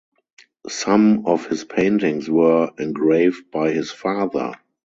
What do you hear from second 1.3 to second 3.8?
his paintings were engraved by